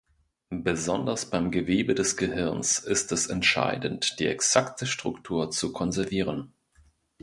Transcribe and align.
Besonders 0.63 1.27
beim 1.29 1.51
Gewebe 1.51 1.93
des 1.93 2.17
Gehirns 2.17 2.79
ist 2.79 3.11
es 3.11 3.27
entscheidend, 3.27 4.15
die 4.19 4.25
exakte 4.25 4.87
Struktur 4.87 5.51
zu 5.51 5.71
konservieren. 5.73 6.55